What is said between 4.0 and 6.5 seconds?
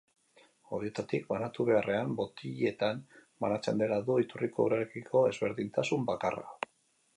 du iturriko urarekiko ezberdintasun bakarra.